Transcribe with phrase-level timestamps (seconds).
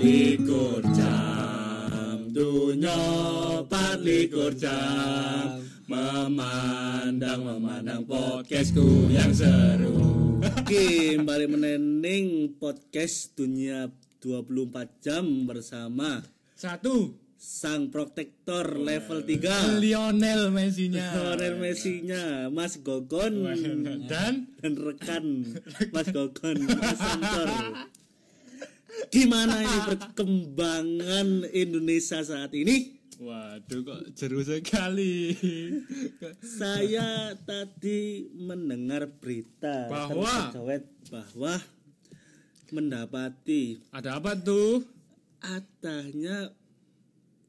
[0.00, 2.32] likur jam.
[2.32, 3.00] Dunya
[3.68, 5.60] pat likur jam.
[5.84, 10.00] Memandang memandang podcastku yang seru.
[10.40, 13.92] Oke, balik meneneng podcast dunia
[14.24, 16.24] 24 jam bersama
[16.56, 17.12] Satu.
[17.40, 21.08] Sang protektor level 3 Lionel Messi-nya.
[21.16, 23.48] Lionel Messi-nya Mas Gogon
[24.04, 24.52] Dan?
[24.60, 25.24] Dan rekan
[25.96, 27.48] Mas Gogon Mas Santor.
[29.10, 32.94] Gimana ini perkembangan Indonesia saat ini?
[33.20, 35.36] Waduh kok jeru sekali
[36.40, 40.54] Saya tadi mendengar berita Bahwa?
[40.54, 41.54] terkejut bahwa
[42.72, 44.86] mendapati Ada apa tuh?
[45.42, 46.54] adanya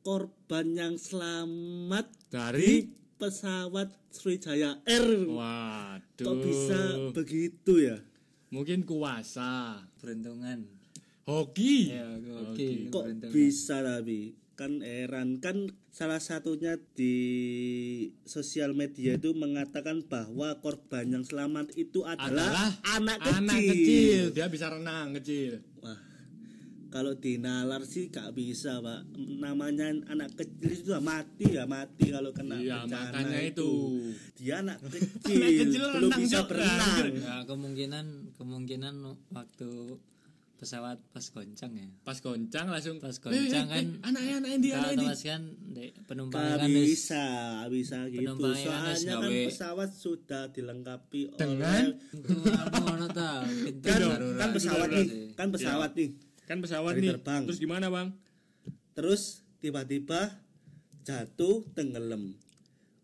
[0.03, 5.29] korban yang selamat Dari pesawat Sriwijaya Air.
[5.29, 6.81] Waduh Kok bisa
[7.15, 8.01] begitu ya?
[8.51, 10.80] Mungkin kuasa peruntungan
[11.25, 11.93] Hoki.
[11.93, 13.31] Ya oke Kok peruntungan.
[13.33, 17.15] bisa tapi kan Eran kan salah satunya di
[18.23, 23.37] sosial media itu mengatakan bahwa korban yang selamat itu adalah, anak kecil.
[23.41, 24.21] Anak kecil.
[24.37, 25.65] Dia bisa renang kecil.
[25.81, 25.97] Wah,
[26.93, 29.09] kalau di nalar sih gak bisa pak.
[29.17, 33.71] Namanya anak kecil itu mati ya mati kalau kena Iya bencana makanya itu.
[34.37, 37.05] Dia anak kecil, Anak kecil belum renang, bisa berenang.
[37.17, 38.05] Ya, kemungkinan
[38.37, 38.93] kemungkinan
[39.33, 39.71] waktu
[40.61, 45.01] pesawat pas goncang ya Pas goncang langsung Pas goncang kan Anaknya anaknya dia Kalau anaknya
[45.09, 45.41] otomatis kan
[46.05, 47.23] penumpang kan bisa,
[47.67, 48.21] bisa gitu.
[48.21, 51.83] Penumpangnya kan Soalnya kan pesawat sudah dilengkapi Dengan?
[53.81, 55.53] kan, kan pesawat nih, kan Iya.
[55.57, 56.09] pesawat nih.
[56.45, 57.41] Kan pesawat nih terbang.
[57.47, 58.07] Terus gimana bang?
[58.93, 59.21] Terus
[59.57, 60.35] tiba-tiba
[61.01, 62.35] jatuh tenggelam.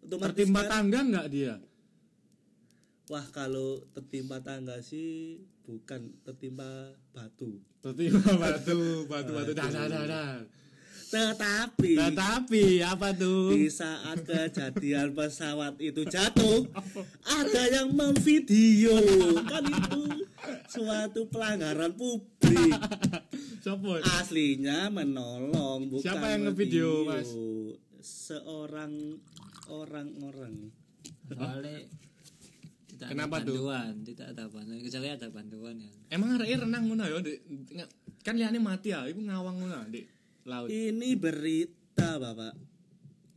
[0.03, 1.55] Tertimpa kan- tangga nggak dia?
[3.07, 7.63] Wah kalau tertimpa tangga sih bukan tertimpa batu.
[7.79, 10.31] Tertimpa batu Batu batu dah dah dah dah
[11.07, 13.55] Tetapi Tetapi apa tuh?
[13.55, 16.67] di saat kejadian pesawat itu jatuh,
[17.23, 18.99] ada yang memvideo
[19.47, 20.03] kan itu
[20.67, 22.75] suatu pelanggaran publik.
[23.63, 24.03] Siapa?
[24.19, 27.07] Aslinya menolong bukan Siapa yang ngevideo, video.
[27.07, 27.29] Mas?
[28.03, 29.15] Seorang
[29.71, 30.75] orang-orang.
[31.27, 31.87] soalnya
[32.97, 33.53] tidak Kenapa ada tuh?
[33.61, 37.85] bantuan tidak ada bantuan kecuali ada bantuan ya Emang arek renang ngono ya,
[38.25, 40.01] Kan liane mati ya, iku ngawang ngono di
[40.43, 40.67] laut.
[40.67, 42.55] Ini berita, Bapak.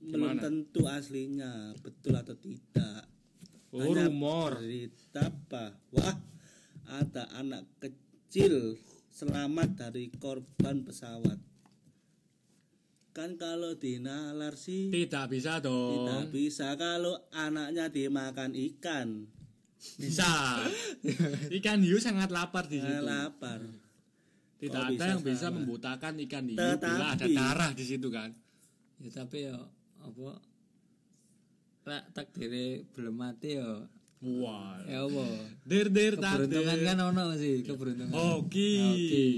[0.00, 0.41] Belum Gimana?
[0.41, 3.04] tentu aslinya betul atau tidak.
[3.70, 4.59] Oh, Hanya rumor.
[4.59, 6.10] Berita bahwa
[6.88, 8.75] ada anak kecil
[9.10, 11.38] selamat dari korban pesawat.
[13.10, 16.31] Kan kalau di nalar sih Tidak bisa tidak dong.
[16.31, 19.26] bisa kalau anaknya dimakan ikan.
[19.97, 20.29] Bisa.
[21.57, 23.01] Ikan hiu sangat lapar di situ.
[23.03, 23.65] lapar.
[24.57, 25.55] Tidak Kok ada bisa yang bisa salah?
[25.57, 26.77] membutakan ikan hiu bila
[27.09, 28.31] ada Tetapi- darah di situ kan.
[28.99, 29.57] ya tapi ya
[29.99, 30.37] apa
[31.83, 33.89] Lek takdire belum mati ya
[34.21, 34.77] Wah.
[34.85, 35.25] ya apa
[35.65, 38.73] Der der tak keberuntungan kan ono sih keberuntungan Oke.
[38.85, 39.29] Oke.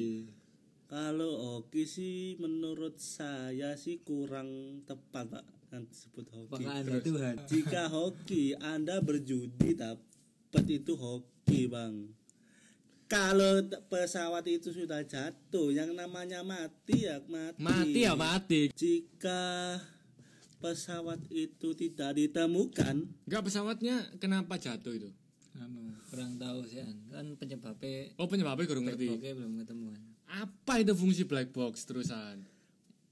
[0.85, 4.51] Kalau hoki sih menurut saya sih kurang
[4.83, 6.67] tepat pak kan disebut hoki.
[7.01, 9.79] Tuhan Jika hoki Anda berjudi
[10.53, 12.13] dapat itu hoki bang.
[13.09, 17.57] Kalau pesawat itu sudah jatuh, yang namanya mati ya mati.
[17.57, 18.69] Mati ya mati.
[18.69, 19.81] Jika
[20.61, 25.09] pesawat itu tidak ditemukan, Enggak pesawatnya kenapa jatuh itu?
[25.53, 26.97] anu kurang tahu sih An.
[27.09, 29.05] kan penyebabnya Oh penyebabnya kurang ngerti.
[29.11, 30.03] oke belum ketemu kan
[30.33, 32.45] Apa itu fungsi black box terusan?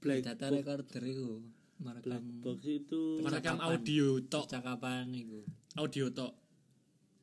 [0.01, 1.37] black data recorder itu
[1.77, 6.33] merekam box itu Merekam audio tok, percakapan itu audio tok.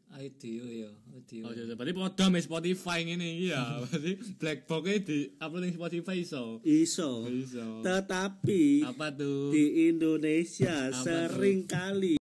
[0.09, 3.63] Audio ya audio Oh, iya, berarti podo me Spotify ngene iki ya.
[3.85, 6.45] Berarti black box di upload ning Spotify iso.
[6.65, 7.29] iso.
[7.29, 7.85] Iso.
[7.85, 9.53] Tetapi Apa tuh?
[9.53, 12.17] di Indonesia sering kali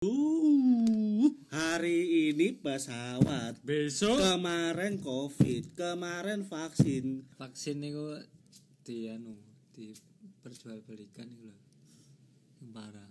[0.00, 8.16] Uh, hari ini pesawat besok kemarin covid kemarin vaksin vaksin itu
[8.80, 9.36] di anu
[9.76, 11.60] diperjualbelikan itu loh
[12.56, 13.10] Yang parah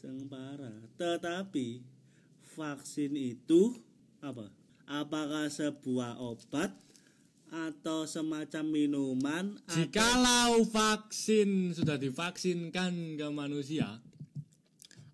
[0.00, 1.84] yang parah tetapi
[2.54, 3.74] vaksin itu
[4.22, 4.48] apa
[4.86, 6.70] apakah sebuah obat
[7.50, 14.02] atau semacam minuman atau- Jikalau vaksin sudah divaksinkan ke manusia,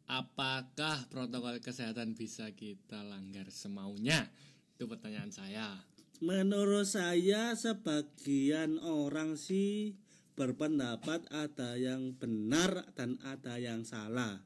[0.09, 4.29] apakah protokol kesehatan bisa kita langgar semaunya?
[4.77, 5.69] Itu pertanyaan saya.
[6.21, 9.97] menurut saya sebagian orang sih
[10.37, 14.45] berpendapat ada yang benar dan ada yang salah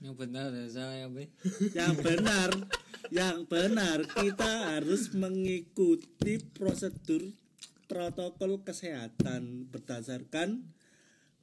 [0.00, 1.06] yang benar dari saya
[1.78, 2.50] yang benar
[3.12, 7.36] yang benar kita harus mengikuti prosedur
[7.84, 10.64] protokol kesehatan berdasarkan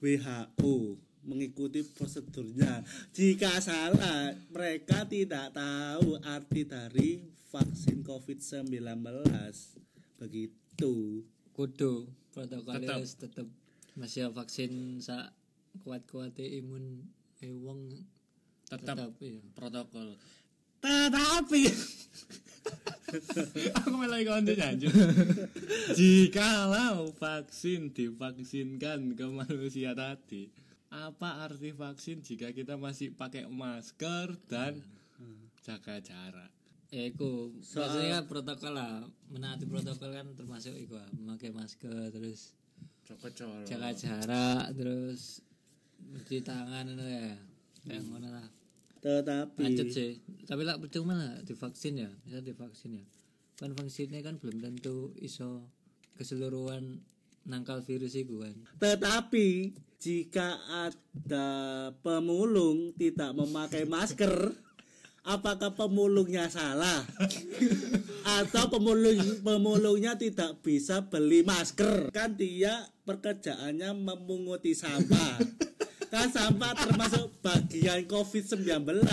[0.02, 2.88] WHO mengikuti prosedurnya.
[3.12, 7.20] Jika salah, mereka tidak tahu arti dari
[7.52, 8.72] vaksin COVID-19.
[10.24, 10.96] Begitu.
[11.58, 12.06] kudu
[13.02, 13.50] wis tetep
[13.98, 15.34] masih vaksin sa
[15.82, 17.02] kuat-kuatnya imun
[17.42, 17.50] eh
[18.68, 19.12] tetap.
[19.20, 19.40] Iya.
[19.56, 20.16] protokol.
[20.84, 21.62] Tetapi.
[23.80, 24.92] Aku malah konten anjir
[25.98, 30.52] jikalau vaksin divaksinkan ke manusia tadi
[30.92, 34.80] apa arti vaksin jika kita masih pakai masker dan
[35.64, 36.52] jaga jarak?
[36.88, 37.52] Ya iku.
[37.60, 39.04] Soal- maksudnya kan protokol lah.
[39.28, 42.56] Menaati protokol kan termasuk iku ah, memakai masker terus
[43.68, 44.72] jaga jarak.
[44.76, 45.44] terus
[46.00, 47.36] cuci tangan itu ya.
[47.84, 48.48] Kayak ngono lah
[49.02, 53.06] Tetapi lanjut sih tapi lah percuma lah divaksin ya bisa divaksin ya
[53.58, 55.66] kan vaksinnya kan belum tentu iso
[56.18, 57.02] keseluruhan
[57.48, 61.50] nangkal virus itu kan Tetapi jika ada
[62.06, 64.54] pemulung tidak memakai masker,
[65.26, 67.02] apakah pemulungnya salah?
[68.38, 72.14] Atau pemulung pemulungnya tidak bisa beli masker?
[72.14, 75.66] Kan dia pekerjaannya memunguti sampah.
[76.08, 79.04] Kan sampah termasuk bagian COVID-19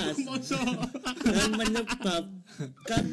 [1.27, 3.05] dan menyebabkan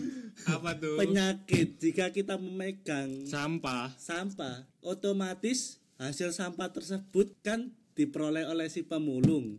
[0.45, 0.97] apa tuh?
[1.01, 1.81] penyakit.
[1.81, 3.89] Jika kita memegang sampah.
[3.97, 9.57] sampah otomatis hasil sampah tersebut kan diperoleh oleh si pemulung.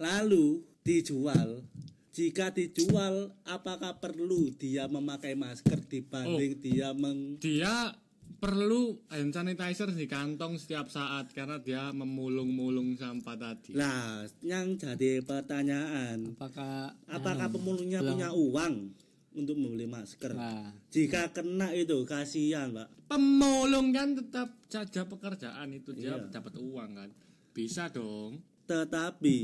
[0.00, 1.64] Lalu dijual.
[2.12, 7.96] Jika dijual apakah perlu dia memakai masker dibanding dia meng dia
[8.42, 15.22] perlu hand sanitizer di kantong setiap saat karena dia memulung-mulung sampah tadi Nah, yang jadi
[15.22, 18.74] pertanyaan, apakah apakah anu, pemulungnya belum- punya uang
[19.32, 20.34] untuk membeli masker?
[20.34, 23.06] nah Jika kena itu kasihan, Pak.
[23.06, 26.26] pemulung kan tetap saja pekerjaan itu dia Iya.
[26.32, 27.10] dapat uang kan
[27.52, 29.38] bisa dong Tetapi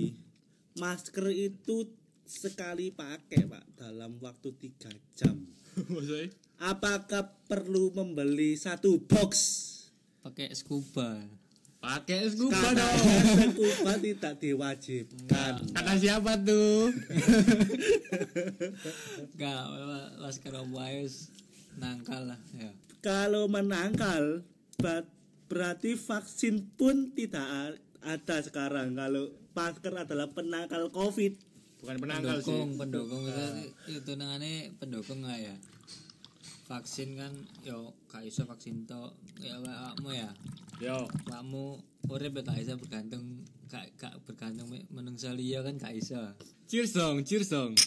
[0.75, 1.87] masker itu
[2.25, 5.39] sekali pakai, Pak, dalam waktu tiga jam.
[5.87, 9.65] maksudnya Apakah perlu membeli satu box?
[10.19, 11.25] pakai scuba
[11.79, 15.53] pakai scuba Karena dong scuba tidak diwajibkan.
[15.73, 16.91] kata siapa tuh
[19.31, 19.63] enggak
[20.19, 21.33] masker wise
[21.75, 24.43] nangkal lah ya Kalau menangkal,
[24.77, 25.07] ber-
[25.47, 28.93] berarti vaksin pun tidak ada sekarang.
[28.93, 31.33] Kalau masker adalah penangkal COVID.
[31.79, 35.55] bukan penangkal sih pendukung pendukung itu nangane pendukung nggak ya
[36.69, 37.33] vaksin kan
[37.65, 39.09] yo gak iso vaksin to
[39.41, 40.29] ya awakmu ya
[40.79, 43.25] yo awakmu urip ya gak iso bergantung
[43.67, 46.21] gak, gak bergantung me- menungsa liya kan gak iso
[46.65, 47.73] cheers dong cheers dong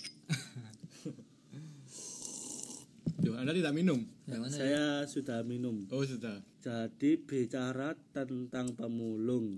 [3.22, 4.58] Duh, anda tidak minum ya mana ya?
[4.58, 5.86] Saya sudah minum.
[5.90, 9.58] oh sudah Jadi bicara tentang pemulung.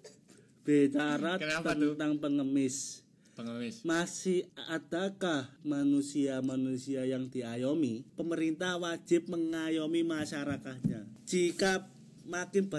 [0.66, 1.92] bicara Kenapa tuh?
[1.92, 3.03] tentang pengemis.
[3.34, 8.06] Pengemis Masih adakah manusia-manusia yang diayomi?
[8.14, 11.04] Pemerintah wajib mengayomi masyarakatnya.
[11.26, 11.84] Jika
[12.24, 12.70] makin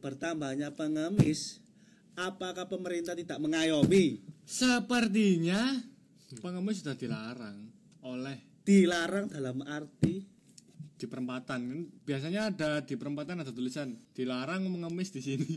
[0.00, 1.60] bertambahnya pengemis,
[2.14, 4.36] apakah pemerintah tidak mengayomi?
[4.46, 5.74] sepertinya
[6.38, 7.66] pengemis sudah dilarang
[8.06, 10.26] oleh Dilarang dalam arti
[10.96, 15.54] di perempatan kan biasanya ada di perempatan ada tulisan dilarang mengemis di sini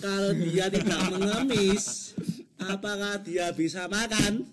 [0.00, 2.16] kalau dia tidak mengemis,
[2.68, 4.46] apakah dia bisa makan?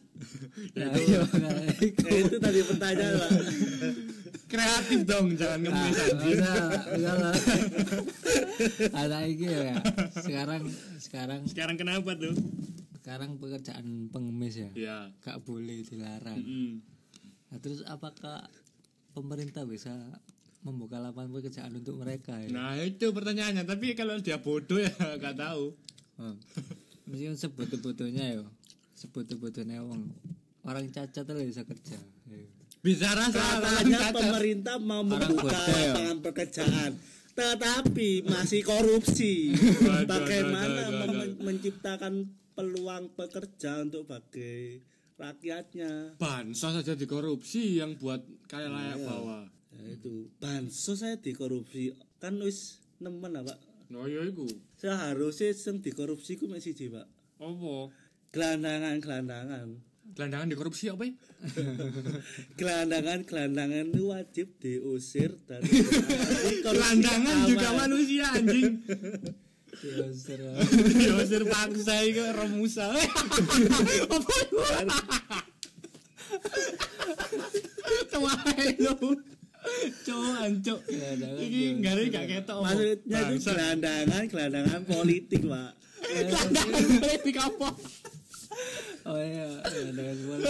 [0.75, 1.51] ya iya Ya,
[2.27, 3.31] itu tadi pertanyaan, Pak.
[4.49, 6.53] kreatif dong jangan ngemis anjir bisa
[6.97, 7.35] bisa lah.
[8.97, 9.77] Ada iki ya
[10.17, 10.63] sekarang
[10.97, 11.39] sekarang.
[11.45, 12.33] Sekarang kenapa tuh?
[12.99, 14.69] Sekarang pekerjaan pengemis ya?
[14.73, 16.41] Ya gak boleh dilarang.
[16.41, 16.81] Mm.
[17.49, 18.45] Nah, terus apakah
[19.13, 19.93] pemerintah bisa
[20.61, 22.49] membuka lapangan pekerjaan untuk mereka ya?
[22.51, 23.63] nah itu pertanyaannya.
[23.63, 25.71] Tapi kalau dia bodoh ya nggak tahu.
[26.19, 26.35] Oh.
[27.09, 28.45] Mesti sebutu-butunya ya.
[28.93, 30.13] Sebutu-butunya wong.
[30.61, 31.97] Orang cacat lah bisa kerja.
[32.79, 34.15] Bicara soal orang Katanya cacat.
[34.15, 36.91] pemerintah mau membuka lapangan pekerjaan,
[37.33, 39.51] tetapi masih korupsi.
[40.05, 40.87] Bagaimana
[41.43, 44.79] menciptakan peluang pekerja untuk bagi
[45.15, 46.15] rakyatnya?
[46.15, 52.79] bansos saja dikorupsi yang buat kayak layak bawah Ya itu bansos saya dikorupsi kan wis
[52.99, 53.59] nemen lah, Pak.
[53.91, 54.47] no ya iku
[54.79, 57.03] Seharusnya sing dikorupsi ku mek siji, Pak.
[57.43, 57.91] apa?
[58.31, 59.91] Gelandangan-gelandangan.
[60.09, 61.13] gelandangan dikorupsi apa ya?
[62.59, 65.69] Gelandangan-gelandangan itu wajib diusir dari
[66.65, 68.81] gelandangan juga manusia anjing.
[69.79, 70.49] Ya, seru.
[70.97, 73.05] diusir paksa itu romusa apa?
[77.85, 78.75] Itu Tuai
[79.69, 80.79] lu Cuk, ancuk.
[80.85, 81.71] Gelandangan Iki yo.
[81.79, 82.57] gak gak ketok.
[82.61, 83.47] Maksudnya itu Bangsat.
[83.47, 85.71] gelandangan, gelandangan politik, Pak.
[85.99, 87.69] Gelandangan politik apa?
[89.05, 90.49] Oh iya, gelandangan bola.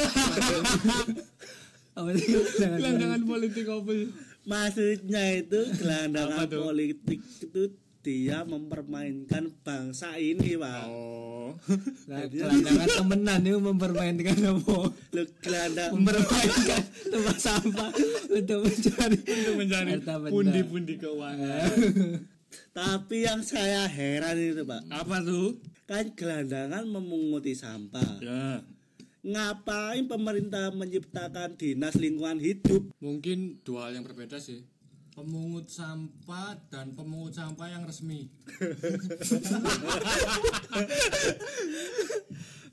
[1.99, 3.91] Apa sih gelandangan politik apa?
[4.47, 6.61] Maksudnya itu gelandangan tuh?
[6.63, 7.61] politik itu
[7.99, 10.83] dia mempermainkan bangsa ini, Pak.
[10.87, 11.51] Oh.
[12.09, 14.77] Nah, gelandangan temenan itu mempermainkan apa?
[15.13, 17.91] Lu gelandang Mempermainkan tempat sampah
[18.33, 19.91] untuk mencari Untuk mencari
[20.29, 21.69] pundi-pundi keuangan.
[22.77, 24.89] Tapi yang saya heran itu, Pak.
[24.89, 25.61] Apa tuh?
[25.85, 28.21] Kan gelandangan memunguti sampah.
[28.21, 28.65] Ya.
[29.21, 32.89] Ngapain pemerintah menciptakan dinas lingkungan hidup?
[33.03, 34.65] Mungkin dua hal yang berbeda sih.
[35.19, 38.31] Pemungut sampah dan pemungut sampah yang resmi.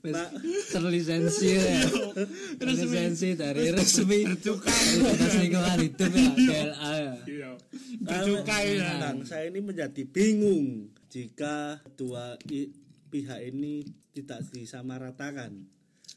[0.07, 0.29] Pak.
[0.71, 1.83] terlisensi ya.
[2.55, 4.79] Terlisensi dari resmi Tercukai.
[4.95, 7.15] Dinas Lingkungan Hidup ya DLA ya.
[7.27, 7.51] Iya.
[8.07, 8.95] Karena Tercukai ya.
[8.95, 12.39] bangsa ini menjadi bingung jika dua
[13.11, 13.83] pihak ini
[14.15, 15.67] tidak disamaratakan.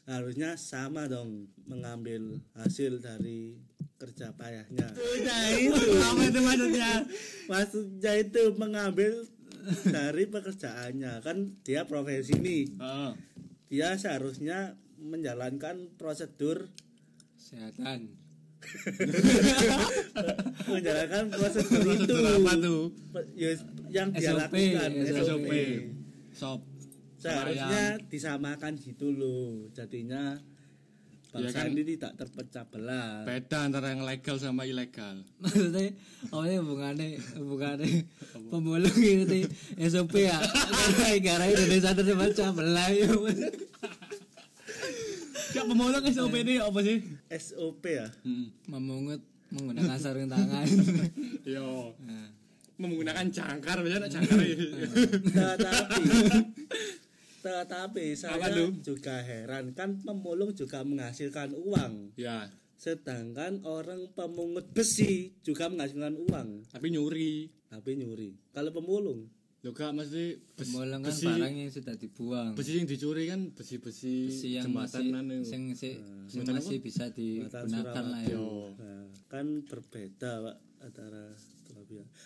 [0.09, 3.55] Harusnya sama dong mengambil hasil dari
[4.01, 4.89] kerja payahnya.
[4.91, 5.83] Maksudnya itu.
[6.01, 6.91] Apa itu maksudnya?
[7.51, 9.13] Maksudnya itu mengambil
[9.85, 13.13] dari pekerjaannya kan dia profesi nih Ah,
[13.69, 16.65] dia seharusnya menjalankan prosedur
[17.37, 18.17] Kesehatan.
[20.71, 22.81] menjalankan prosedur itu apa tuh?
[23.33, 23.51] Ya,
[23.89, 25.51] yang dia SOP, lakukan SOP.
[26.31, 26.61] Sop.
[27.21, 30.41] Seharusnya disamakan gitu loh jadinya
[31.31, 31.71] bangsa Iya kan?
[31.71, 35.23] ini tidak terpecah belah Beda antara yang legal sama ilegal.
[35.39, 35.95] Maksudnya
[36.27, 37.07] apa ya hubungannya
[37.39, 38.03] hubungannya
[38.49, 39.47] pemulung itu
[39.79, 43.07] SOP ya karena negara Indonesia terpecah belah ya.
[45.51, 46.97] Gak pemulung SOP ini apa sih?
[47.29, 48.07] SOP ya
[48.67, 50.63] Memungut menggunakan sarung tangan.
[51.43, 51.91] Yo.
[52.01, 52.27] Nah,
[52.75, 54.55] Menggunakan jangkar, biasanya jangkar ya.
[55.29, 56.01] tetapi
[57.41, 58.37] tetapi saya
[58.85, 62.13] juga heran kan pemulung juga menghasilkan uang.
[62.15, 66.69] Ya, sedangkan orang pemungut besi juga menghasilkan uang.
[66.69, 67.49] Tapi nyuri.
[67.71, 68.35] tapi nyuri.
[68.51, 69.31] Kalau pemulung
[69.61, 72.51] Lo gak mesti bes- pemulung kan besi, barang yang sudah dibuang.
[72.57, 75.93] besi yang dicuri kan besi-besi Besi yang jembatan masih sing, sing
[76.27, 78.37] Jembatan masih bisa Jembatan digunakan lah ya.
[78.73, 81.25] Nah, kan berbeda pak antara.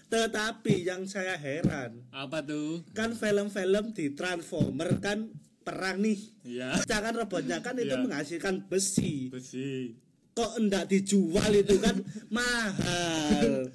[0.06, 2.86] Tetapi yang saya heran Apa tuh?
[2.92, 5.28] kan film-film di Transformer kan
[5.60, 6.20] perang nih.
[6.42, 6.78] Iya.
[6.84, 8.00] Jangan robotnya kan itu Iya.
[8.00, 9.28] menghasilkan besi.
[9.28, 9.98] Besi.
[10.32, 12.00] Kok enggak dijual itu kan
[12.36, 13.68] mahal.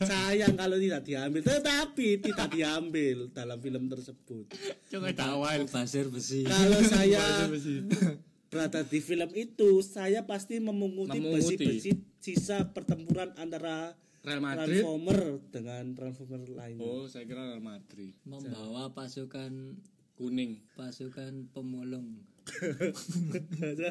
[0.00, 1.40] Sayang kalau tidak diambil.
[1.44, 4.44] Tetapi tidak diambil dalam film tersebut.
[4.92, 5.64] Coba tawal.
[5.68, 6.44] Pasir besi.
[6.44, 7.84] Kalau saya besi.
[8.52, 11.90] berada di film itu, saya pasti memunguti besi-besi
[12.22, 13.92] sisa pertempuran antara
[14.26, 14.82] Real Madrid.
[14.82, 15.20] Transformer
[15.54, 16.82] dengan Transformer lainnya.
[16.82, 18.14] Oh, saya kira Real Madrid.
[18.26, 19.78] Membawa pasukan
[20.16, 20.64] Kuning.
[20.74, 22.24] pasukan pemulung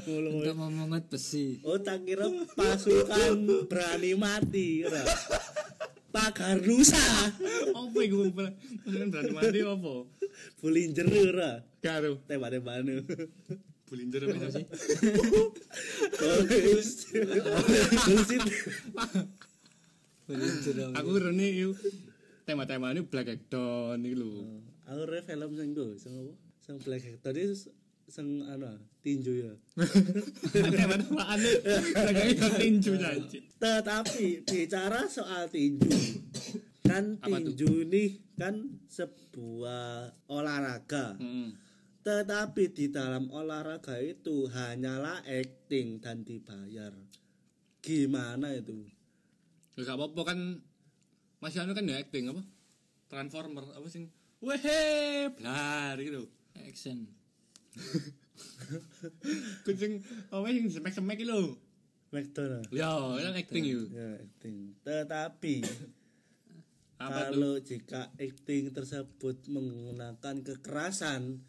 [0.08, 1.60] untuk memungut besi.
[1.68, 3.36] oh, tak kira pasukan
[3.68, 4.88] berani mati.
[6.16, 6.32] Ora.
[6.32, 6.96] Pagar Nusa,
[7.76, 10.08] Apa iku pasukan berani mati apa?
[10.64, 11.60] Bulinger ora.
[11.84, 13.04] Karo Tembak-tembakan.
[13.86, 14.66] bulinjer apa sih?
[16.18, 17.22] Bullshit.
[20.26, 20.94] Belinjer apa?
[21.04, 21.72] Aku rene iku
[22.50, 23.54] tema-tema ini Black Hawk
[24.02, 24.42] iki lho.
[24.90, 26.34] Aku re film sing go, sing apa?
[26.66, 27.46] Sing Black Hawk tadi
[28.06, 28.70] sing anu
[29.02, 29.54] tinju ya.
[31.26, 33.40] Hawk tinju janji.
[33.58, 35.90] Tetapi bicara soal tinju,
[36.86, 37.54] kan Apa tuh?
[37.54, 41.18] tinju ini kan sebuah olahraga.
[41.18, 41.50] Heeh.
[42.06, 46.94] Tetapi di dalam olahraga itu hanyalah acting dan dibayar.
[47.82, 48.86] Gimana itu?
[49.74, 50.40] Ya gak apa-apa kan
[51.42, 52.46] masih anu kan ya acting apa?
[53.10, 54.14] Transformer apa sing
[54.46, 56.30] Wehe, blar gitu.
[56.54, 57.10] Action.
[59.66, 60.02] Kucing
[60.32, 61.56] apa sing semek-semek lho.
[62.14, 62.72] McDonald.
[62.72, 63.84] Ya, itu acting itu.
[63.92, 64.56] Ya, acting.
[64.88, 65.56] Tetapi
[66.96, 67.32] Apa tuh?
[67.36, 71.44] kalau jika acting tersebut menggunakan kekerasan,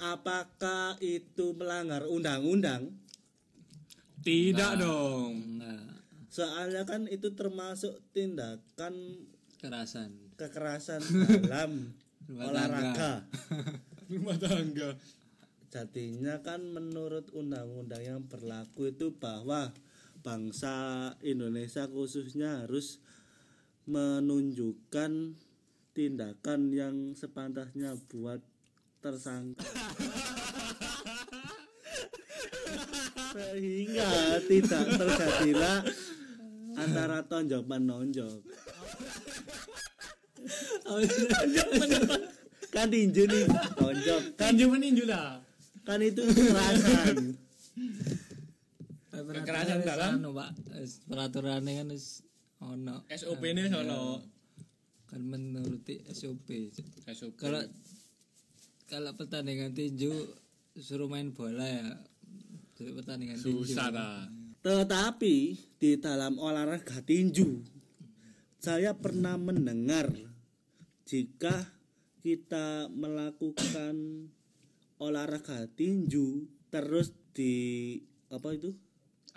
[0.00, 2.96] apakah itu melanggar undang-undang?
[4.24, 5.60] Tidak dong.
[5.60, 6.00] Enggak.
[6.28, 8.94] Soalnya kan itu termasuk tindakan
[9.60, 10.32] Kerasan.
[10.40, 11.02] kekerasan
[11.44, 11.92] dalam
[12.24, 13.12] Rumah olahraga.
[14.12, 14.90] Rumah tangga.
[15.68, 19.68] Jadinya kan menurut undang-undang yang berlaku itu bahwa
[20.24, 23.04] bangsa Indonesia khususnya harus
[23.84, 25.36] menunjukkan
[25.92, 28.40] tindakan yang sepantasnya buat
[29.04, 29.68] tersangka.
[33.36, 35.84] Sehingga tidak terjadilah
[36.78, 38.40] antara tonjok menonjok
[42.72, 43.44] kan tinju nih
[43.74, 45.47] tonjok kan Tinju meninju lah.
[45.88, 47.16] Kan itu kekerasan
[49.18, 50.20] Kekerasan dalam?
[50.20, 50.50] anu, Pak.
[51.08, 52.22] Peraturannya kan wis
[52.60, 54.22] ono SOP ini sono
[55.08, 56.70] kan menuruti SOP.
[57.08, 57.34] SOP.
[57.40, 57.64] Kalau
[58.88, 60.12] kalau pertandingan tinju
[60.76, 61.88] suruh main bola ya.
[62.78, 63.64] Jadi pertandingan tinju.
[63.64, 64.28] susah lah.
[64.62, 65.36] Tetapi
[65.80, 67.64] di dalam olahraga tinju
[68.58, 70.10] saya pernah mendengar
[71.06, 71.72] jika
[72.20, 74.28] kita melakukan
[74.98, 77.96] olahraga tinju terus di
[78.28, 78.74] apa itu?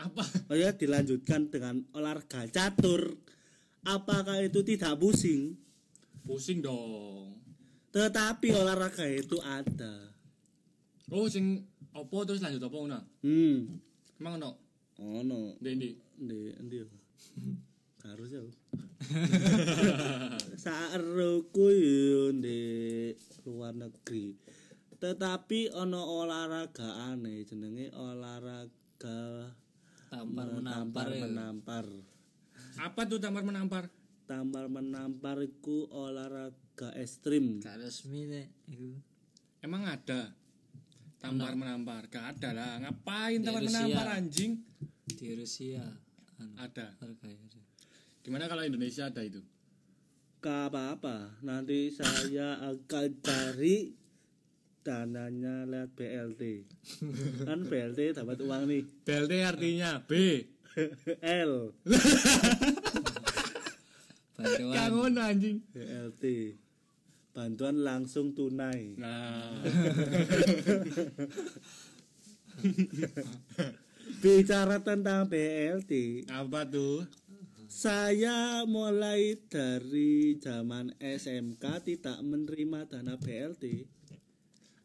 [0.01, 0.25] Apa?
[0.49, 3.17] Oh ya dilanjutkan dengan olahraga catur
[3.85, 5.57] apakah itu tidak pusing?
[6.25, 7.37] Pusing dong.
[7.91, 10.13] Tetapi olahraga itu ada.
[11.11, 11.59] Oh sing
[11.91, 13.01] opo terus lanjut opo ngono?
[13.25, 13.67] Hmm.
[14.21, 14.51] Emang ono?
[15.01, 15.57] Oh no.
[15.59, 15.89] Ndi ndi.
[16.21, 16.87] Di endi ya?
[18.07, 18.41] Harus ya.
[20.63, 22.61] Saeruku yo di
[23.45, 24.37] luar negeri.
[25.01, 29.49] Tetapi ono olahraga aneh jenenge olahraga
[30.11, 31.25] Tampar menampar ya.
[31.25, 31.85] menampar.
[32.77, 33.89] Apa tuh tampar menampar?
[34.29, 37.63] Tampar menampar iku olahraga ekstrim.
[37.63, 38.91] Gak resmi nih iku.
[39.65, 40.35] Emang ada
[41.17, 42.05] tampar menampar?
[42.11, 42.71] Gak ada lah.
[42.85, 43.71] Ngapain tampar Rusia.
[43.73, 44.53] menampar anjing?
[45.11, 45.85] di Rusia
[46.41, 46.87] anu Ada.
[48.21, 49.41] Gimana kalau Indonesia ada itu?
[50.41, 51.41] Gak apa-apa.
[51.45, 54.00] Nanti saya akan cari
[54.81, 56.41] dananya lewat BLT.
[57.47, 58.83] kan BLT dapat uang nih.
[59.05, 60.11] BLT artinya B.
[61.19, 61.75] L
[64.39, 65.57] bantuan Gak ngono anjing.
[65.75, 66.23] BLT
[67.31, 69.63] bantuan langsung tunai Nah,
[74.23, 77.07] bicara tentang BLT apa tuh?
[77.71, 83.87] saya mulai dari zaman SMK tidak menerima dana BLT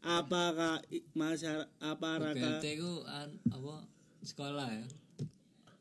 [0.06, 0.78] apakah
[1.12, 3.74] masyarakat apakah BLT ku an, apa
[4.22, 4.86] sekolah ya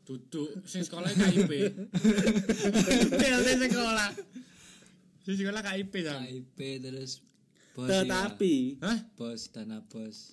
[0.06, 1.50] Duduk sing sekolah KIP.
[3.10, 4.10] BLT sekolah.
[5.22, 6.22] Sing sekolah KIP jam.
[6.22, 7.26] KIP terus
[7.74, 8.06] bos ya.
[8.06, 9.00] tetapi Hah?
[9.14, 10.32] bos dana bos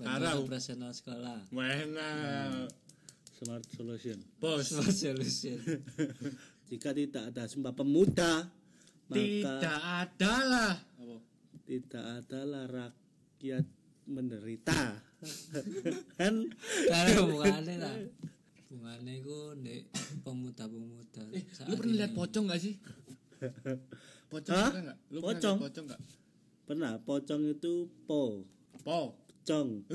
[0.00, 2.08] bantuan operasional sekolah Mana?
[3.36, 4.72] smart solution Bos.
[4.72, 5.60] Bos solution
[6.72, 8.48] jika tidak ada sumpah pemuda
[9.10, 10.74] maka Tidak ada lah.
[10.96, 11.16] Apa?
[11.66, 12.64] tidak adalah
[13.40, 13.64] rakyat
[14.04, 15.00] menderita
[16.12, 16.34] kan
[16.84, 17.96] karena bungane lah
[18.68, 19.88] bungane ku ndek
[20.20, 22.76] pemuda-pemuda Eh, lu pernah lihat pocong gak sih?
[24.28, 24.70] Pocong Hah?
[25.08, 25.56] Lu Pocong?
[25.56, 26.00] pernah pocong gak?
[26.68, 27.74] pernah pocong itu
[28.04, 28.44] po
[28.84, 29.16] Po.
[29.40, 29.88] cong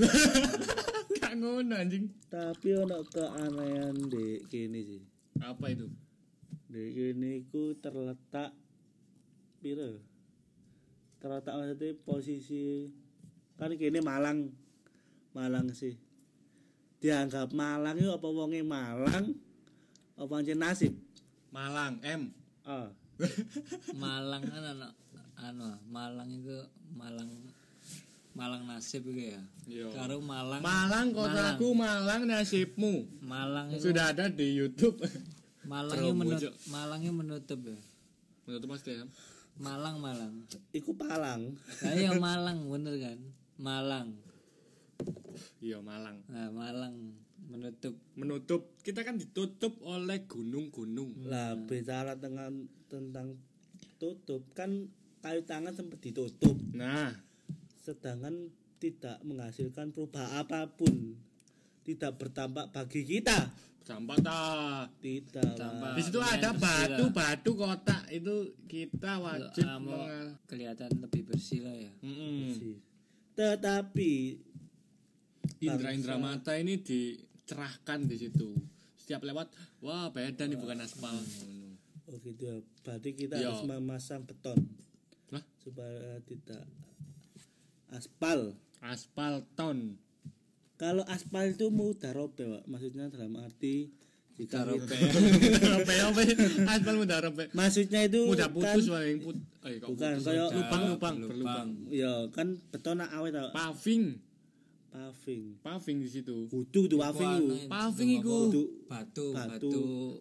[1.21, 2.09] Gak ngono anjing.
[2.25, 5.01] tapi ono keanehan di kini sih
[5.37, 5.85] Apa itu?
[6.65, 8.57] di kini ku terletak
[9.61, 10.01] piro
[11.15, 12.89] terletak maksudnya posisi
[13.55, 14.51] kan kini Malang
[15.31, 15.95] Malang sih
[16.97, 19.35] dianggap Malang itu apa wonge Malang
[20.15, 20.95] apa aja nasib
[21.49, 22.31] Malang M.
[22.63, 22.91] ah
[23.95, 24.91] Malang kan anak
[25.37, 26.55] anu Malang itu
[26.91, 27.29] Malang
[28.31, 29.87] Malang nasib itu ya Iya.
[29.91, 33.07] karo Malang Malang kotaku Malang nasibmu.
[33.19, 34.99] Malang itu Sudah ada di YouTube.
[35.65, 36.55] Malang itu Ceroboh, menutup Cok.
[36.69, 37.79] Malang itu menutup ya
[38.45, 39.07] Menurut Mas Dem.
[39.55, 40.33] Malang Malang
[40.69, 43.17] iku Palang Nah, ya Malang bener kan
[43.57, 44.15] Malang
[45.59, 46.23] Iya Malang.
[46.27, 46.95] nah Malang
[47.45, 48.61] menutup Menutup.
[48.79, 51.27] Kita kan ditutup oleh gunung-gunung.
[51.27, 53.35] lah bicara dengan tentang
[53.95, 54.87] tutup kan
[55.19, 57.11] kayu tangan sempat ditutup Nah,
[57.81, 61.15] sedangkan tidak menghasilkan perubahan apa pun
[61.81, 63.49] tidak bertampak bagi kita
[63.81, 64.41] sampah ta.
[64.97, 65.53] tidak.
[65.93, 67.13] Di situ ada bersih batu, lah.
[67.13, 70.33] batu kotak itu kita wajib mengal.
[70.49, 72.49] kelihatan lebih bersih lah ya Mm-mm.
[72.57, 72.75] Sih.
[73.35, 74.13] Tetapi
[75.57, 78.49] Indra-indra mata ini dicerahkan di situ.
[78.97, 79.47] Setiap lewat,
[79.79, 81.13] wah beda nih bukan aspal.
[82.05, 83.49] Oh gitu ya berarti kita Iya.
[83.49, 84.57] harus memasang beton
[85.29, 86.61] Lah, supaya tidak
[87.89, 89.97] aspal aspal ton.
[90.75, 92.63] kalau aspal itu mudah robek Pak.
[92.67, 93.89] maksudnya dalam arti
[94.35, 96.23] Robe, kita- robe, robe,
[96.65, 97.43] aspal mudah robe.
[97.51, 99.37] maksudnya itu Mudah kan putus paling put.
[99.61, 100.23] Eh, Bukan, putus?
[100.23, 101.15] kayak- lubang, lubang, Lubang.
[101.25, 101.67] berlubang.
[101.87, 104.03] ya kan beton nak awet tau Paving,
[104.89, 106.35] paving paving di situ.
[106.45, 108.37] kudu tuh paving itu itu Paving iku.
[108.45, 109.71] kudu batu Batu.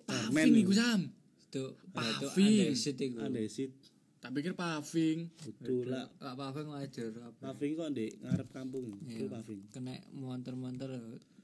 [0.04, 0.60] Paving itu.
[0.60, 1.00] iku sam.
[1.44, 2.54] itu batu Paving.
[2.64, 3.70] andesit iku andesit
[4.18, 5.18] Tak pikir paving.
[5.36, 9.34] kudu lah Kak paving wajar paving kok di ngarep kampung itu Iya.
[9.34, 10.90] paving kena monter-monter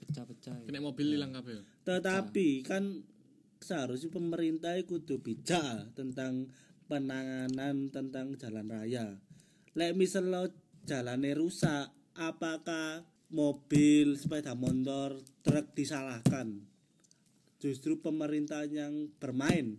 [0.00, 1.60] pecah-pecah Kena mobil hilang kabel.
[1.84, 3.04] tetapi kan
[3.60, 6.48] seharusnya pemerintah kudu bijak tentang
[6.90, 9.20] penanganan tentang jalan raya.
[9.78, 10.50] Lek misalnya
[10.82, 16.66] jalannya rusak, apakah mobil, sepeda motor, truk disalahkan?
[17.62, 19.78] Justru pemerintah yang bermain.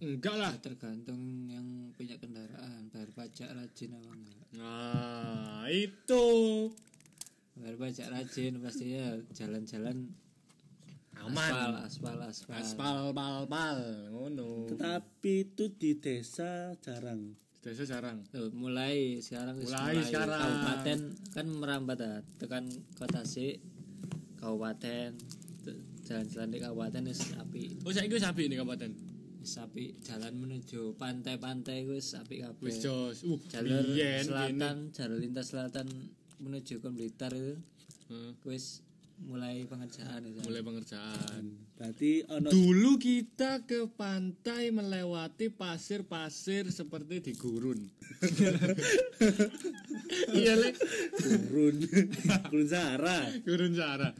[0.00, 0.52] Enggak lah.
[0.58, 6.26] tergantung yang punya kendaraan bayar pajak rajin apa enggak Nah, itu.
[7.56, 10.12] Bayar pajak rajin pastinya jalan-jalan
[11.16, 11.48] Aman.
[11.48, 13.78] aspal aspal aspal, Aspal pal pal
[14.12, 14.68] ngono.
[14.68, 17.32] Tetapi itu di desa jarang.
[17.58, 18.20] Desa jarang.
[18.28, 20.36] Tuh, mulai sekarang wis Mulai sekarang.
[20.38, 20.98] kabupaten
[21.32, 22.20] kan merambat ah.
[22.36, 23.64] tekan kota sik
[24.36, 25.16] kabupaten
[26.04, 28.92] jalan-jalan di kabupaten wis api Oh, saiki wis api nih kabupaten.
[29.40, 33.24] wis api jalan menuju pantai-pantai wis api kabeh Wis jos.
[33.24, 35.86] Uh, jalur biyen selatan jalur lintas selatan
[36.40, 37.56] menuju ke Blitar itu.
[38.06, 38.32] Heeh.
[38.46, 41.42] wis mulai pengerjaan itu Mulai pengerjaan.
[41.76, 47.80] Berarti ono Dulu kita ke pantai melewati pasir-pasir seperti di gurun.
[50.36, 50.76] iya, Le.
[51.48, 51.76] gurun,
[52.52, 53.24] gurun Sahara.
[53.44, 54.12] Gurun Sahara.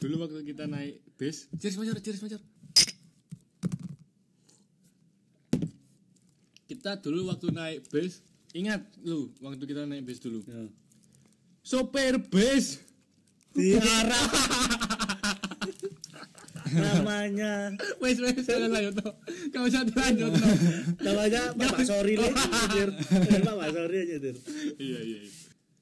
[0.00, 2.40] Dulu waktu kita naik bis, cheers Mayor, cheers Mayor.
[6.64, 8.24] Kita dulu waktu naik bis,
[8.56, 10.40] ingat lu waktu kita naik bis dulu.
[10.48, 10.64] Ya.
[11.60, 12.80] Sopir bis
[13.50, 14.26] Diarah
[16.70, 19.14] namanya wes wes jangan lanjut toh.
[19.50, 20.54] Kau usah dilanjut toh.
[21.02, 22.88] namanya Pak Sori lagi nyetir
[23.42, 24.36] Pak Sori aja nyetir
[24.78, 25.18] Iya iya.
[25.26, 25.32] iya.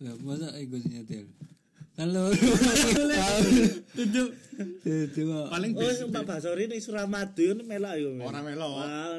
[0.09, 1.29] lah masa ego nyetir
[1.93, 2.31] kan lo
[3.93, 4.29] Tunjuk
[4.87, 8.25] itu paling oh Pak Sori ini Suramadu ini melak ya men.
[8.25, 8.73] Orang melok.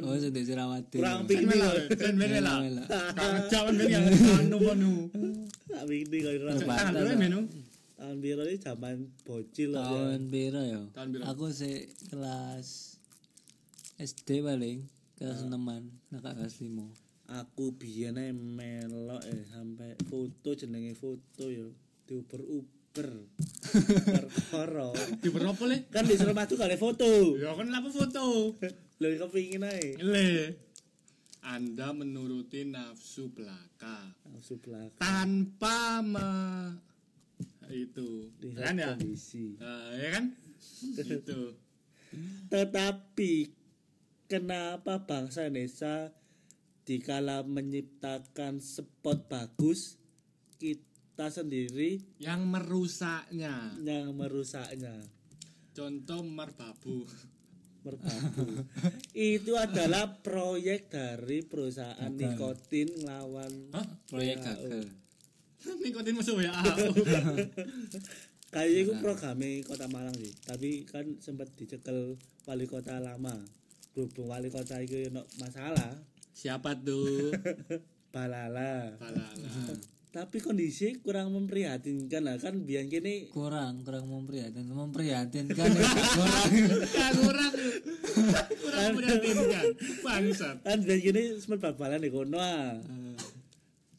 [0.03, 2.59] Oh sudah Suramadu kurang piknik melok, ben melok.
[2.65, 2.87] Melok.
[3.13, 4.05] Kangen jaman ben yang
[4.41, 4.93] anu anu.
[5.79, 6.51] Tak piknik kok ora.
[7.15, 7.39] Menu.
[7.95, 9.95] tahun biru ini zaman bocil lah ya.
[9.95, 10.81] tahun piro ya
[11.23, 12.99] aku sih kelas
[13.95, 16.83] SD paling kelas eneman nak kelas lima
[17.27, 21.67] aku biyen melok eh sampai foto jenenge foto ya
[22.07, 23.07] diuber-uber
[24.11, 24.89] perkara
[25.21, 25.87] Di berapa le?
[25.87, 28.55] kan di Suramadu gak ada foto Ya kan apa foto?
[28.99, 30.29] lho kepingin ae Le.
[31.39, 36.31] Anda menuruti nafsu belaka nafsu belakang tanpa me
[37.69, 38.87] itu lihat kan ya?
[38.97, 40.25] kondisi Nah, ya kan?
[40.97, 41.53] Gitu.
[42.49, 43.33] Tetapi
[44.25, 46.09] kenapa bangsa Indonesia
[46.83, 50.01] dikala menciptakan spot bagus
[50.57, 53.77] kita sendiri Yang merusaknya.
[53.85, 55.05] yang merusaknya
[55.77, 57.05] Contoh merbabu.
[57.81, 58.45] Merbabu
[59.15, 63.87] itu adalah proyek dari perusahaan nikotin ngelawan Hah?
[64.07, 64.45] proyek WHO.
[64.45, 64.83] gagal
[65.83, 66.55] Nikotin masuk ya.
[68.55, 72.15] kayaknya itu programnya kota Malang sih tapi kan sempat dicekel
[72.47, 73.35] wali kota lama
[73.93, 75.93] berhubung wali kota itu no masalah
[76.33, 77.35] Siapa tuh?
[78.09, 79.51] balala Balala.
[80.09, 85.85] Tapi kondisi kurang memprihatinkan lah kan biar gini kurang kurang memprihatin memprihatinkan ya,
[86.17, 86.49] kurang
[86.89, 87.53] Kan kurang.
[88.59, 89.65] Kurang memprihatinkan.
[90.01, 90.55] Bangsat.
[90.59, 92.73] kan biar gini sempat bal-balan di kono ah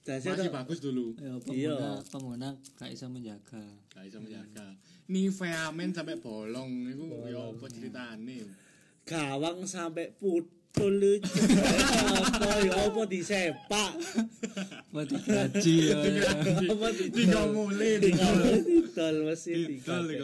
[0.00, 1.06] Dasar Masih tuh- bagus dulu.
[1.14, 1.38] ya, Iya.
[1.38, 4.66] pengguna pengguna gak bisa menjaga Gak bisa menjaga.
[5.06, 8.38] Nivea men sampai bolong itu ya apa ceritane?
[9.02, 11.34] gawang sampai putul lucu
[12.30, 13.92] apa ya apa disepak
[14.90, 15.96] buat digaji ya
[16.66, 18.28] apa di Tiga mulai, tiga
[18.94, 19.16] tol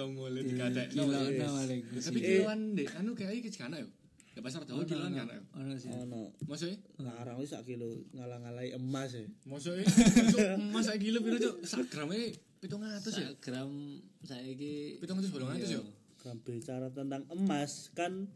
[0.09, 0.87] mulai dikadek.
[0.91, 3.89] kilo na paling Tapi kiloan deh, anu kayak iki kana yo.
[4.33, 6.77] Ya pasar tahu kiloan kan ono sih ono Maksudnya?
[7.01, 9.85] larang wis sak kilo ngalang-ngalai emas ya Maksudnya?
[10.69, 11.65] Masa kilo piro cuk?
[11.65, 12.77] Sak gram e 700
[13.13, 13.33] ya.
[13.33, 13.71] sak gram
[14.23, 15.83] saiki 700 bolong atus yo.
[16.19, 18.27] kan bicara tentang emas kan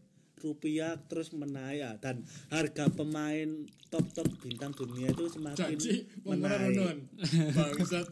[0.41, 7.05] rupiah terus menaik dan harga pemain top-top bintang dunia itu semakin Janji menaik.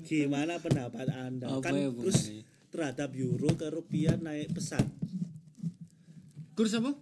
[0.04, 1.48] Gimana pendapat anda?
[1.48, 4.84] Apa kan ya, terus terhadap euro ke rupiah naik pesat.
[6.52, 6.92] Kurs apa?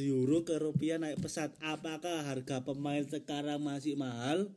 [0.00, 1.52] euro ke rupiah naik pesat.
[1.60, 4.48] Apakah harga pemain sekarang masih mahal?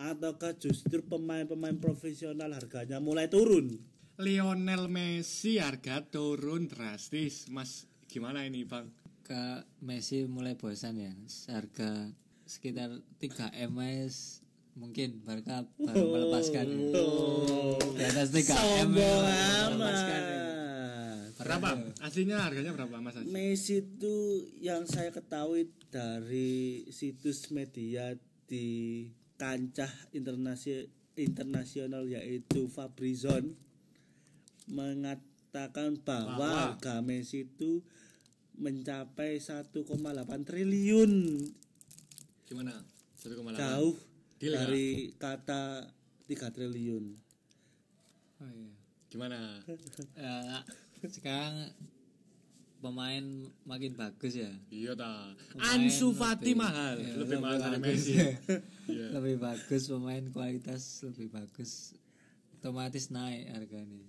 [0.00, 3.76] Ataukah justru pemain-pemain profesional harganya mulai turun?
[4.16, 7.52] Lionel Messi harga turun drastis.
[7.52, 8.90] Mas, gimana ini, Bang?
[9.30, 11.14] ke Messi mulai bosan ya
[11.54, 12.10] harga
[12.50, 12.90] sekitar
[13.22, 14.42] 3 ms
[14.74, 16.66] mungkin Barca baru melepaskan
[17.94, 19.22] di atas 3 m sombong
[19.78, 20.22] melepaskan
[21.40, 21.72] Berapa?
[22.04, 23.16] Aslinya harganya berapa, Mas?
[23.16, 23.32] Aji?
[23.32, 28.12] Messi itu yang saya ketahui dari situs media
[28.44, 29.08] di
[29.40, 30.84] kancah internasional
[31.16, 33.56] internasional yaitu Fabrizon
[34.68, 36.76] mengatakan bahwa Bahwa?
[36.76, 37.80] harga Messi itu
[38.60, 39.72] mencapai 1,8
[40.44, 41.12] triliun
[42.44, 42.76] Gimana?
[43.16, 43.56] 1,8.
[43.56, 43.96] jauh
[44.36, 45.88] Deal dari kata
[46.24, 47.04] 3 triliun
[48.36, 48.72] Oh, iya.
[49.08, 49.36] Gimana?
[50.16, 50.64] Ya,
[51.16, 51.68] sekarang
[52.80, 53.20] pemain
[53.64, 54.48] makin bagus ya.
[54.72, 55.36] Iya ta.
[55.60, 58.00] Ansu Fati lebih- mahal, iya, lebih mahal dari bagus.
[58.00, 58.16] Messi.
[58.88, 59.06] Iya.
[59.20, 61.92] lebih bagus pemain kualitas lebih bagus
[62.56, 64.08] otomatis naik harganya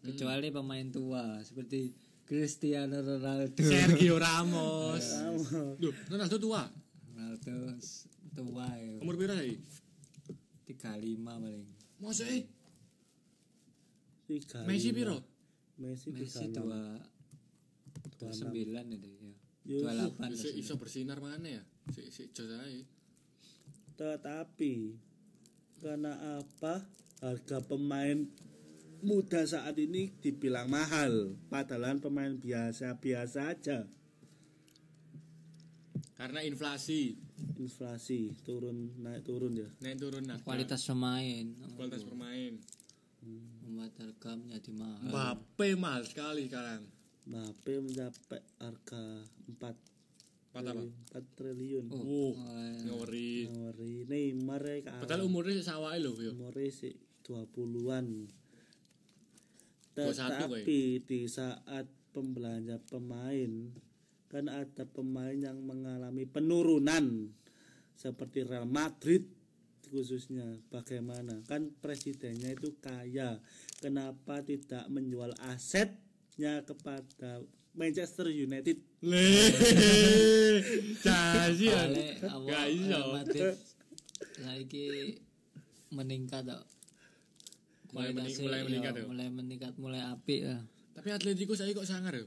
[0.00, 1.92] kecuali pemain tua seperti
[2.24, 5.04] Cristiano Ronaldo Sergio Ramos.
[5.76, 6.64] Duh, Ronaldo tua.
[7.12, 7.76] Ronaldo
[8.34, 9.60] tua ya Umur berapa sih?
[10.66, 11.64] 35 paling
[12.00, 12.42] Masa eh?
[14.24, 14.96] Tiga Messi lima.
[14.96, 15.16] piro?
[15.78, 16.80] Messi Messi tiga dua
[18.18, 19.32] dua sembilan itu ya
[19.64, 21.62] Yo, dua delapan iso bersinar mana ya?
[21.88, 22.84] Si si jos ae.
[23.94, 24.72] Tetapi
[25.80, 26.84] karena apa
[27.20, 28.28] harga pemain
[29.04, 33.84] muda saat ini dibilang mahal, padahal pemain biasa-biasa aja.
[36.14, 37.18] Karena inflasi
[37.58, 39.66] Inflasi turun naik turun ya.
[39.82, 40.38] naik turun nah.
[40.46, 41.42] kualitas pemain
[41.74, 42.54] kualitas pemain.
[43.66, 46.86] membuat harga menjadi mahal Mbappe mahal sekali sekarang.
[47.24, 49.02] Mbappe mencapai harga
[49.48, 49.74] 4
[50.54, 50.82] Empat apa?
[51.18, 51.90] 4 triliun.
[51.90, 52.34] oh, Wuh,
[52.86, 53.50] ngori.
[53.50, 54.94] Ngori Neymar ya.
[55.02, 56.30] Padahal umurnya sawai lho yo.
[56.30, 56.94] umurnya sih
[57.26, 58.30] 20-an.
[59.94, 60.58] 21 kowe.
[60.58, 63.50] Tetapi di saat pembelanja pemain
[64.30, 67.30] kan ada pemain yang mengalami penurunan
[67.94, 69.30] seperti Real Madrid
[69.94, 73.38] khususnya bagaimana kan presidennya itu kaya
[73.78, 79.26] kenapa tidak menjual asetnya kepada Manchester United Le.
[82.26, 82.90] Awal Gak iso.
[82.90, 83.54] Real Madrid
[84.38, 84.86] saiki
[85.94, 86.46] meningkat.
[87.94, 89.04] Mulai mening- Kualitasnya, mulai iya, meningkat ya?
[89.06, 90.60] mulai meningkat mulai apik lah
[90.94, 92.26] Tapi Atletico saya kok sangar yo.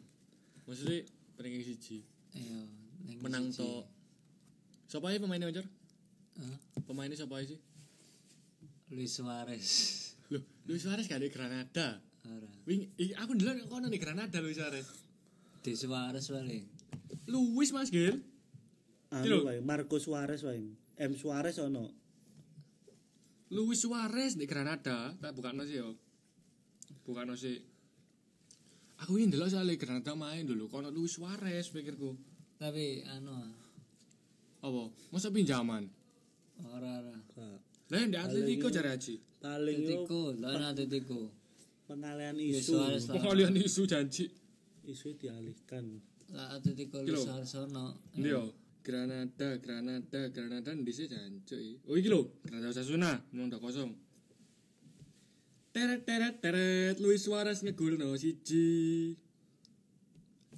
[0.63, 1.03] Maksudnya
[1.38, 2.03] ranking siji.
[2.34, 2.60] iya
[3.19, 3.88] Menang to.
[4.88, 5.63] Siapa aja pemainnya Wajar?
[6.36, 6.58] Hah?
[6.84, 7.60] Pemainnya siapa sih?
[8.88, 9.67] Luis Suarez
[10.32, 11.99] Loh, Luis Suarez gak di Granada.
[12.23, 14.88] ora Wing, aku dulu kono di Granada Luis Suarez.
[15.60, 16.63] di Suarez paling
[17.27, 18.19] Luis Mas Gil.
[19.12, 21.88] anu Marco Suarez wae M Suarez ono
[23.47, 25.95] Luis Suarez di Granada, tak bukan sih yo.
[27.07, 27.63] Bukan sih.
[28.99, 30.67] Aku ingin dulu soalnya Granada main dulu.
[30.67, 32.17] Kono Luis Suarez pikirku.
[32.57, 33.31] tapi anu
[34.60, 34.89] Apa?
[35.13, 35.86] Masa pinjaman?
[36.57, 37.57] ora ora Kak.
[37.93, 39.13] Lah di Atletico cari aja.
[39.38, 41.29] paling Atletico lawan Atletico
[41.86, 42.73] pengalihan Luis isu
[43.13, 44.25] Pokoknya isu janji.
[44.89, 46.01] isu dialihkan
[46.33, 46.97] lah Atletico.
[47.05, 48.49] Luis Suarez ono Ndi yo?
[48.88, 51.60] Granada, Granada, Granada di sini jancuk
[51.91, 53.91] Oh iki lho, Granada Sasuna, menang ndak kosong.
[55.76, 59.19] Teret teret teret Luis Suarez ngegolno siji.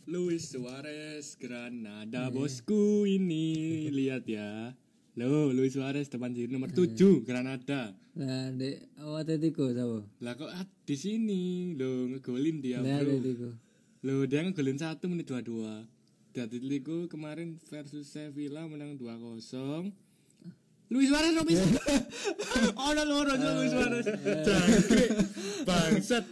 [0.05, 2.35] Luis Suarez Granada hmm.
[2.37, 4.77] bosku ini lihat ya.
[5.17, 6.77] Lo Luis Suarez depan sini nomor iya.
[6.85, 7.97] tujuh Granada.
[8.13, 10.05] Lah di oh, Atletico sapa?
[10.21, 12.93] Lah kok ah, di sini lo ngegolin dia, Bro.
[12.93, 13.49] Atletico.
[14.05, 15.97] Lo dia ngegolin satu menit 22.
[16.37, 19.41] Atletico Liku kemarin versus Sevilla menang 2-0.
[20.89, 21.69] Luis Suarez opo sih?
[22.89, 24.05] Ono loro yo Luis Suarez.
[24.09, 24.41] Eh, eh.
[24.41, 25.09] Jangkrik.
[25.69, 26.25] Bangsat.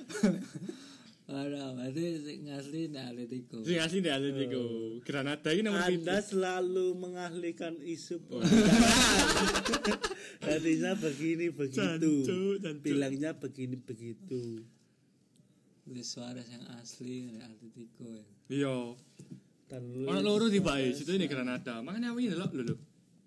[1.28, 3.62] Ada, berarti sing asli ndak Atletico.
[3.62, 4.58] Sing asli ndak Atletico.
[4.58, 4.98] Oh.
[5.06, 8.42] Granada ini nomor Anda selalu mengahlikan isu oh.
[10.42, 12.26] Tadinya begini begitu.
[12.82, 14.66] Bilangnya begini begitu.
[15.86, 18.10] Luis Suarez yang asli dari Atletico.
[18.50, 18.58] Ya.
[18.58, 18.78] Iya.
[19.68, 21.84] Ono loro di bae, situ ini Granada.
[21.84, 22.76] Makanya aku ini lho lho.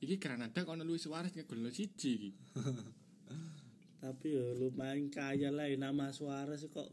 [0.01, 2.31] Iki Granada kok ono Luis Suarez ngegolno siji iki.
[4.01, 6.89] Tapi ya lumayan kaya lah nama Suarez kok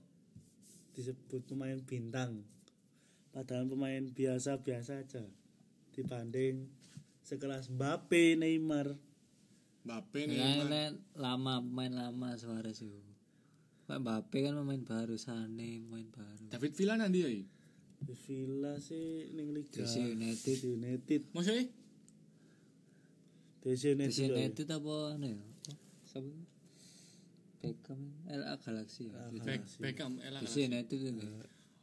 [0.91, 2.43] disebut pemain bintang
[3.31, 5.23] Padahal pemain biasa-biasa aja
[5.95, 6.67] Dibanding
[7.23, 8.99] sekelas Mbappe, Neymar
[9.87, 10.67] Mbappe nih.
[10.67, 12.99] nek lama pemain lama Suarez itu.
[13.87, 16.43] Mbappe kan pemain baru Sane pemain baru.
[16.51, 17.31] David Villa nanti ya.
[17.97, 20.43] Di Villa sih ning Liga DC United.
[20.43, 21.65] DC United Maksudnya
[23.65, 24.35] DC Di United ya.
[24.37, 25.41] United apa anu ya?
[26.07, 26.31] Siapa?
[27.57, 29.17] Beckham LA Galaxy ya.
[29.43, 30.39] Beck, Beckham elah.
[30.45, 31.27] Di United itu.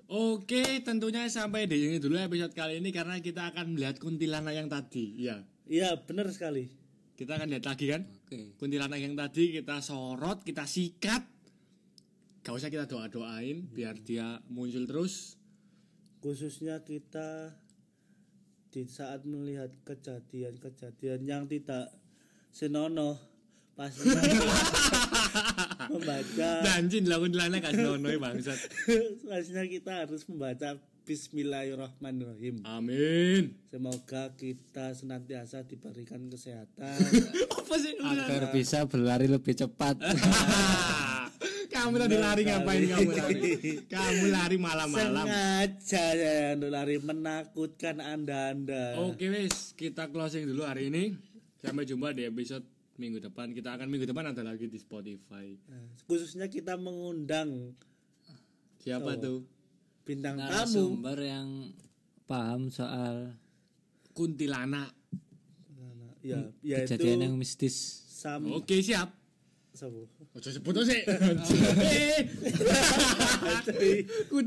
[0.04, 4.68] Oke, tentunya sampai di sini dulu episode kali ini karena kita akan melihat kuntilanak yang
[4.68, 5.16] tadi.
[5.16, 8.02] Iya, Iya benar sekali kita akan lihat lagi kan?
[8.26, 8.58] Oke.
[8.58, 11.22] Kuntilanak yang tadi kita sorot, kita sikat.
[12.44, 15.38] Gak usah kita doa-doain biar dia muncul terus.
[16.24, 17.52] Khususnya kita
[18.72, 21.92] di saat melihat kejadian-kejadian yang tidak
[22.48, 23.20] senonoh
[23.76, 24.24] pastinya
[25.92, 28.56] membaca Janji lah kuntilanak kasih nono bangsat.
[29.28, 32.64] pastinya kita harus membaca Bismillahirrahmanirrahim.
[32.64, 33.60] Amin.
[33.68, 36.96] Semoga kita senantiasa diberikan kesehatan.
[37.60, 38.00] Apa sih?
[38.00, 40.00] agar bisa berlari lebih cepat
[41.84, 43.40] kamu tadi lari ngapain kamu lari?
[43.92, 45.24] Kamu lari malam-malam.
[45.28, 48.96] Sengaja ya untuk lari menakutkan anda-anda.
[49.04, 51.12] Oke wis, kita closing dulu hari ini.
[51.60, 52.64] Sampai jumpa di episode
[52.96, 53.52] minggu depan.
[53.52, 55.52] Kita akan minggu depan ada lagi di Spotify.
[55.68, 57.76] Nah, Khususnya kita mengundang
[58.80, 59.44] Siapa tuh?
[60.08, 60.48] bintang tamu.
[60.48, 61.48] narasumber yang
[62.24, 63.36] paham soal
[64.16, 64.88] Kuntilanak.
[66.24, 67.76] Ya, yaitu kejadian yang mistis
[68.08, 69.12] Sam Oke, siap.
[69.74, 70.06] Sabo.
[70.38, 71.02] Ojo sebut sih.
[71.02, 72.22] Eh,
[74.30, 74.38] ku.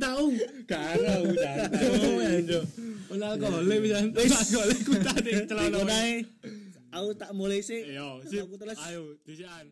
[0.64, 1.56] Karo udah.
[1.68, 2.64] Oh, anjo.
[3.12, 4.08] Ora gole bisa.
[4.08, 5.84] Ora gole ku tadi celana.
[6.96, 7.92] Aku tak mulai sih.
[7.92, 8.48] Yo, sip.
[8.48, 8.80] Aku terus.
[8.88, 9.68] Ayo, disian.